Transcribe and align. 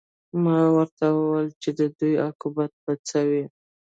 ما 0.43 0.57
ورته 0.75 1.05
وویل 1.17 1.49
چې 1.61 1.69
د 1.79 1.81
دوی 1.97 2.13
عاقبت 2.25 2.71
به 2.83 2.93
څه 3.07 3.19
وي 3.29 3.43